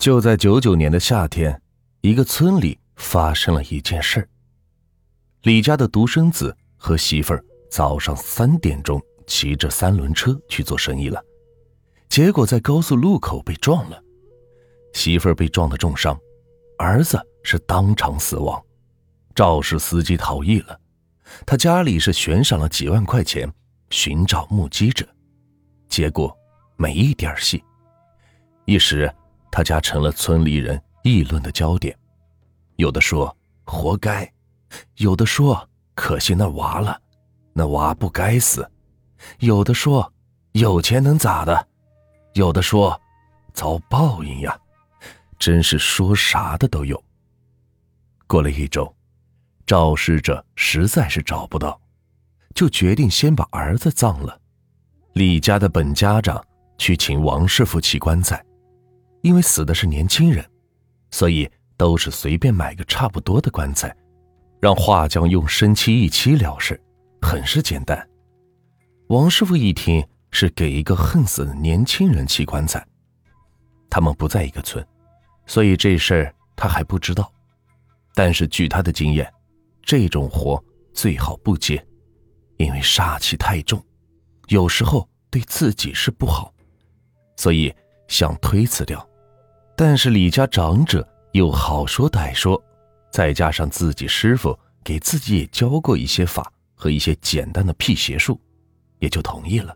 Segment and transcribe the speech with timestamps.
[0.00, 1.60] 就在九九年的夏天，
[2.00, 4.26] 一个村里发生了一件事
[5.42, 11.22] 李家的独生子和媳妇儿早上三点钟骑着三轮车去做生意了，
[12.08, 14.02] 结果在高速路口被撞了，
[14.94, 16.18] 媳妇儿被撞得重伤，
[16.78, 18.58] 儿子是当场死亡。
[19.34, 20.80] 肇事司机逃逸了，
[21.44, 23.52] 他家里是悬赏了几万块钱
[23.90, 25.06] 寻找目击者，
[25.90, 26.34] 结果
[26.78, 27.62] 没一点戏，
[28.64, 29.12] 一时
[29.50, 31.96] 他家成了村里人议论的焦点，
[32.76, 34.30] 有的说活该，
[34.96, 37.00] 有的说可惜那娃了，
[37.52, 38.68] 那娃不该死，
[39.40, 40.12] 有的说
[40.52, 41.68] 有钱能咋的，
[42.34, 43.00] 有的说
[43.52, 44.58] 遭报应呀，
[45.38, 47.02] 真是说啥的都有。
[48.26, 48.94] 过了一周。
[49.66, 51.80] 肇事者实在是找不到，
[52.56, 54.36] 就决定先把儿子葬了。
[55.12, 56.44] 李家的本家长
[56.76, 58.44] 去请王师傅起棺材，
[59.22, 60.44] 因为死的是年轻人，
[61.10, 63.94] 所以都是随便买个差不多的棺材，
[64.60, 66.80] 让画匠用生漆一漆了事，
[67.20, 68.08] 很是简单。
[69.08, 72.86] 王师傅一听是给一个恨死的年轻人砌棺材，
[73.88, 74.86] 他们不在一个村，
[75.46, 77.32] 所以这事儿他还不知道。
[78.14, 79.30] 但是据他的经验。
[79.82, 80.62] 这种活
[80.92, 81.84] 最好不接，
[82.58, 83.82] 因为煞气太重，
[84.48, 86.52] 有时候对自己是不好，
[87.36, 87.74] 所以
[88.06, 89.04] 想推辞掉。
[89.82, 92.62] 但是李家长者又好说歹说，
[93.10, 98.38] 再加上自己师傅给自己也教过一些法和一些简单的辟邪术，
[98.98, 99.74] 也就同意了。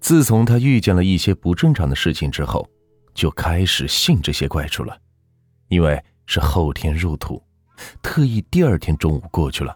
[0.00, 2.68] 自从他遇见了一些不正常的事情之后，
[3.14, 4.98] 就开始信这些怪术了，
[5.68, 7.40] 因为是后天入土。
[8.02, 9.72] 特意第二天中午过去了，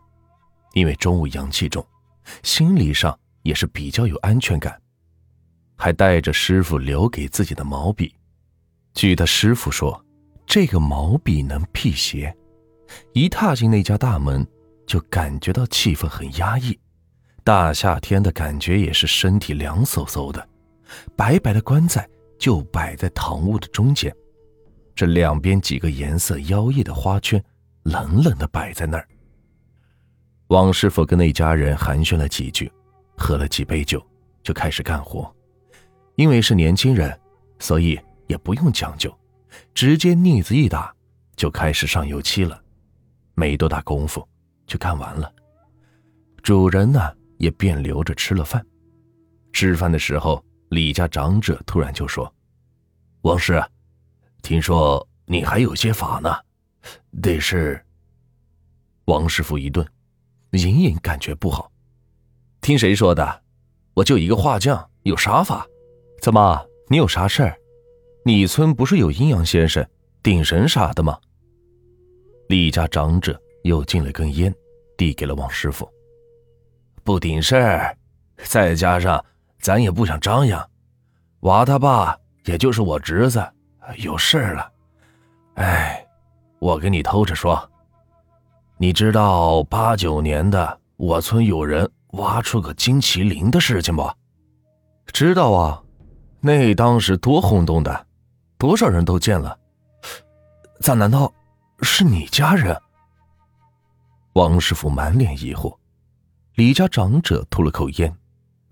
[0.72, 1.86] 因为中午阳气重，
[2.42, 4.76] 心理上也是比较有安全感，
[5.76, 8.12] 还带着师傅留给自己的毛笔。
[8.98, 10.04] 据他师傅说，
[10.44, 12.36] 这个毛笔能辟邪。
[13.12, 14.44] 一踏进那家大门，
[14.88, 16.76] 就感觉到气氛很压抑。
[17.44, 20.48] 大夏天的感觉也是身体凉飕飕的。
[21.14, 22.08] 白白的棺材
[22.40, 24.12] 就摆在堂屋的中间，
[24.96, 27.40] 这两边几个颜色妖异的花圈。
[27.84, 29.08] 冷冷的摆在那儿。
[30.48, 32.68] 王师傅跟那家人寒暄了几句，
[33.16, 34.04] 喝了几杯酒，
[34.42, 35.32] 就开始干活。
[36.16, 37.16] 因为是年轻人，
[37.60, 37.96] 所以
[38.28, 39.12] 也不用讲究，
[39.74, 40.94] 直接腻子一打，
[41.34, 42.62] 就开始上油漆了。
[43.34, 44.26] 没多大功夫，
[44.66, 45.32] 就干完了。
[46.42, 47.00] 主人呢，
[47.38, 48.64] 也便留着吃了饭。
[49.52, 52.32] 吃饭的时候，李家长者突然就说
[53.22, 53.62] ：“王师，
[54.42, 56.32] 听说你还有些法呢。”
[57.20, 57.84] 得是。
[59.06, 59.86] 王师傅一顿，
[60.50, 61.70] 隐隐感觉不好。
[62.60, 63.42] 听谁说的？
[63.94, 65.66] 我就一个画匠，有啥法？
[66.20, 67.58] 怎么，你有啥事儿？
[68.28, 69.82] 你村不是有阴阳先生、
[70.22, 71.18] 顶神啥的吗？
[72.50, 74.54] 李家长者又进了根烟，
[74.98, 75.90] 递给了王师傅。
[77.02, 77.96] 不顶事儿，
[78.44, 79.24] 再加上
[79.60, 80.62] 咱也不想张扬。
[81.40, 83.42] 娃他爸也就是我侄子，
[83.96, 84.72] 有事儿了。
[85.54, 86.04] 哎。
[86.58, 87.58] 我跟你偷着说，
[88.76, 94.06] 你知道八九年的我村有人挖出个金麒麟的事情不？
[95.06, 95.82] 知道啊，
[96.40, 98.06] 那当时多轰动的，
[98.58, 99.56] 多少人都见了。
[100.80, 100.94] 咋？
[100.94, 101.32] 难道
[101.82, 102.76] 是你家人？
[104.34, 105.74] 王师傅满脸疑惑。
[106.54, 108.14] 李家长者吐了口烟，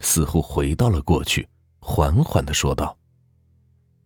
[0.00, 1.48] 似乎回到了过去，
[1.78, 2.96] 缓缓的说道：“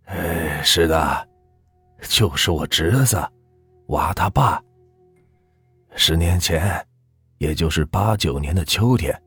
[0.04, 1.28] 哎，是的，
[2.02, 3.16] 就是我侄子。”
[3.88, 4.62] 娃他爸。
[5.96, 6.86] 十年前，
[7.38, 9.18] 也就是八九年的秋天，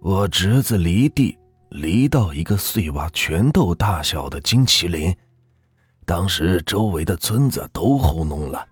[0.00, 1.38] 我侄子犁地
[1.70, 5.14] 犁到一个碎娃拳头大小的金麒麟，
[6.04, 8.66] 当时周围的村子都轰动了。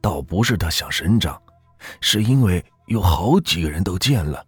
[0.00, 1.40] 倒不是他想生长，
[2.00, 4.44] 是因为有好几个人都见了。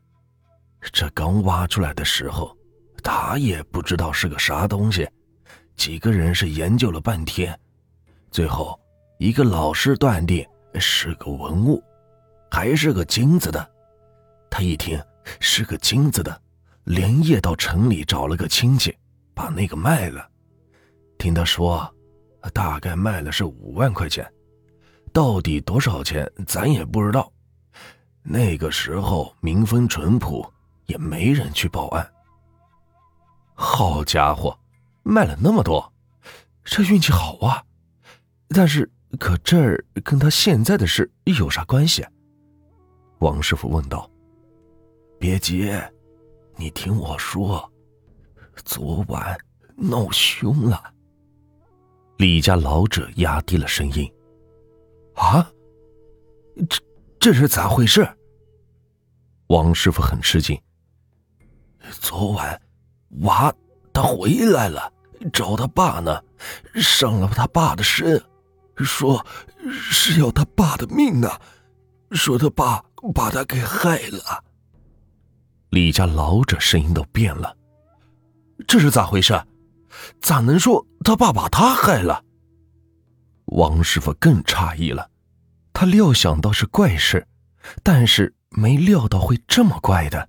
[0.93, 2.57] 这刚挖出来的时候，
[3.03, 5.09] 他也不知道是个啥东西，
[5.77, 7.59] 几个人是研究了半天，
[8.31, 8.79] 最后。
[9.19, 10.45] 一个老师断定
[10.75, 11.81] 是个文物，
[12.51, 13.71] 还是个金子的。
[14.51, 15.01] 他一听
[15.39, 16.43] 是个金子的，
[16.83, 18.95] 连夜到城里找了个亲戚，
[19.33, 20.29] 把那个卖了。
[21.17, 21.94] 听他说，
[22.53, 24.29] 大概卖了是五万块钱，
[25.13, 27.33] 到底多少钱咱也不知道。
[28.23, 30.45] 那个时候民风淳朴，
[30.87, 32.13] 也没人去报案。
[33.55, 34.59] 好家伙，
[35.03, 35.93] 卖了那么多，
[36.65, 37.63] 这运气好啊！
[38.49, 38.91] 但是。
[39.21, 41.09] 可这儿跟他现在的事
[41.39, 42.05] 有啥关系？
[43.21, 44.11] 王师傅问道。
[45.21, 45.73] 别急，
[46.57, 47.73] 你听我说，
[48.65, 49.39] 昨晚
[49.77, 50.83] 闹凶了。
[52.17, 54.11] 李家老者压低了声音
[55.15, 55.51] ：“啊，
[56.69, 56.83] 这
[57.19, 58.09] 这是咋回事？”
[59.49, 60.59] 王师傅很吃惊
[62.01, 62.61] ：“昨晚
[63.23, 63.53] 娃
[63.93, 64.93] 他回来了，
[65.33, 66.23] 找他爸呢，
[66.75, 68.23] 上了他爸的身，
[68.77, 69.25] 说
[69.71, 71.29] 是要他爸的命呢，
[72.13, 74.45] 说他爸把他给害了。”
[75.71, 77.57] 李家老者声音都变了
[78.69, 79.35] ：“这是咋回事？”
[80.21, 82.25] 咋能说他爸把他害了？
[83.47, 85.11] 王师傅更诧异了，
[85.73, 87.27] 他料想到是怪事，
[87.83, 90.29] 但是没料到会这么怪的，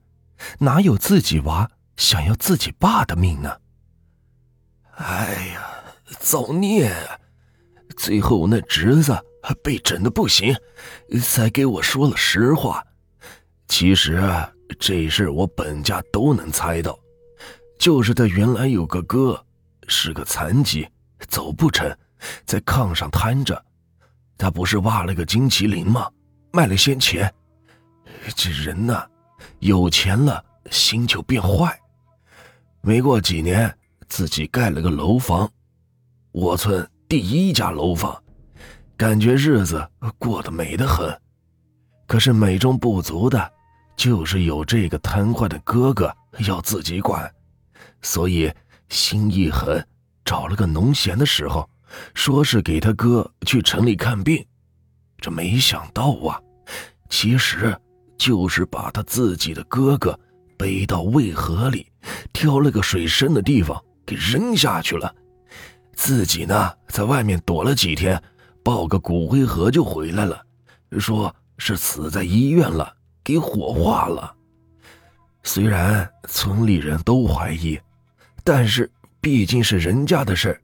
[0.59, 3.57] 哪有自己娃想要自己爸的命呢？
[4.97, 5.62] 哎呀，
[6.19, 6.94] 造孽！
[7.95, 9.17] 最后那侄子
[9.63, 10.56] 被整的不行，
[11.23, 12.83] 才给我说了实话。
[13.67, 14.21] 其实
[14.77, 17.00] 这事我本家都能猜到，
[17.79, 19.44] 就是他原来有个哥。
[19.88, 20.88] 是个残疾，
[21.28, 21.96] 走不成，
[22.46, 23.64] 在炕上瘫着。
[24.38, 26.10] 他不是挖了个金麒麟吗？
[26.52, 27.34] 卖了些钱。
[28.36, 29.02] 这人呢，
[29.60, 31.78] 有钱了心就变坏。
[32.82, 33.74] 没过几年，
[34.08, 35.50] 自己盖了个楼房，
[36.32, 38.22] 我村第一家楼房，
[38.98, 39.88] 感觉日子
[40.18, 41.18] 过得美得很。
[42.08, 43.52] 可是美中不足的，
[43.96, 46.14] 就是有这个瘫痪的哥哥
[46.48, 47.34] 要自己管，
[48.02, 48.52] 所以。
[48.90, 49.86] 心一狠，
[50.24, 51.70] 找了个农闲的时候，
[52.14, 54.46] 说是给他哥去城里看病。
[55.18, 56.40] 这没想到啊，
[57.10, 57.76] 其实
[58.18, 60.18] 就是把他自己的哥哥
[60.58, 61.92] 背到渭河里，
[62.32, 65.14] 挑了个水深的地方给扔下去了。
[65.94, 68.22] 自己呢，在外面躲了几天，
[68.64, 70.42] 抱个骨灰盒就回来了，
[71.00, 72.94] 说是死在医院了，
[73.24, 74.36] 给火化了。
[75.44, 77.80] 虽然村里人都怀疑。
[78.45, 78.89] 但是
[79.19, 80.57] 毕竟是人家的事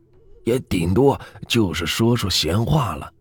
[0.45, 3.12] 也顶多就是说说闲话了，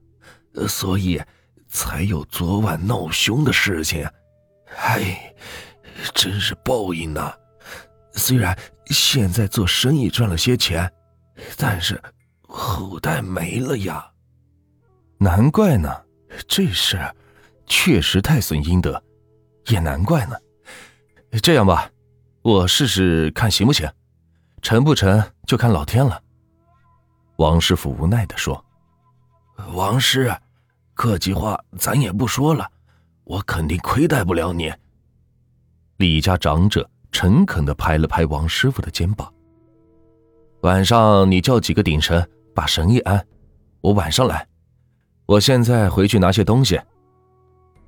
[0.68, 1.20] 所以
[1.66, 4.06] 才有昨晚闹凶的事情。
[4.76, 5.34] 唉，
[6.14, 7.32] 真是报应呐！
[8.12, 10.92] 虽然现在做生意赚了些钱，
[11.56, 12.00] 但是
[12.42, 14.06] 后代没了呀。
[15.18, 15.90] 难怪呢，
[16.46, 16.98] 这事
[17.66, 19.02] 确实太损阴德，
[19.68, 20.36] 也难怪呢。
[21.42, 21.90] 这样吧，
[22.42, 23.90] 我试试看行不行？
[24.62, 26.22] 成不沉就看老天了。”
[27.36, 28.62] 王师傅无奈的说。
[29.74, 30.34] “王师，
[30.94, 32.70] 客气话咱也不说了，
[33.24, 34.72] 我肯定亏待不了你。”
[35.98, 39.32] 李家长者诚恳的拍了拍王师傅的肩膀。
[40.62, 43.26] “晚上你叫几个顶神把神一安，
[43.80, 44.46] 我晚上来。
[45.26, 46.80] 我现在回去拿些东西。”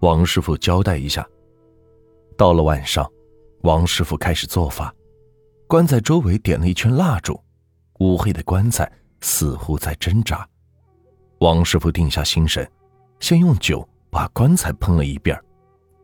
[0.01, 1.27] 王师傅交代一下。
[2.37, 3.11] 到了晚上，
[3.63, 4.93] 王师傅开始做法。
[5.73, 7.43] 棺材周围点了一圈蜡烛，
[8.01, 8.93] 乌黑的棺材
[9.23, 10.47] 似乎在挣扎。
[11.39, 12.71] 王师傅定下心神，
[13.21, 15.35] 先用酒把棺材喷了一遍，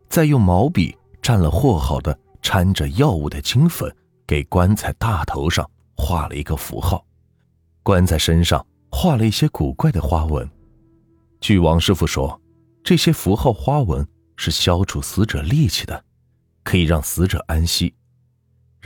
[0.09, 3.95] 再用毛笔蘸了和好的掺着药物的金粉，
[4.27, 7.05] 给棺材大头上画了一个符号。
[7.83, 10.51] 棺材身上画了一些古怪的花纹。
[11.43, 12.41] 据王师傅说，
[12.83, 16.03] 这些符号花纹是消除死者戾气的，
[16.65, 17.95] 可以让死者安息。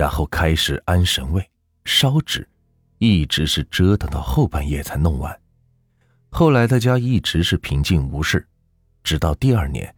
[0.03, 1.49] 然后开始安神位、
[1.85, 2.45] 烧纸，
[2.99, 5.41] 一直是折腾到后半夜才弄完。
[6.29, 8.45] 后来他家一直是平静无事，
[9.05, 9.95] 直到第二年，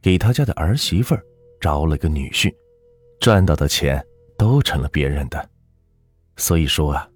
[0.00, 1.18] 给他家的儿媳妇
[1.60, 2.54] 招了个女婿，
[3.18, 4.00] 赚到的钱
[4.36, 5.50] 都成了别人的。
[6.36, 7.08] 所以说啊，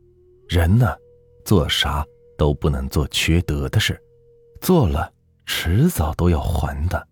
[0.49, 0.97] 人呢，
[1.45, 2.05] 做啥
[2.37, 3.97] 都不能做缺德的事，
[4.61, 5.13] 做了
[5.47, 7.07] 迟早都要还的。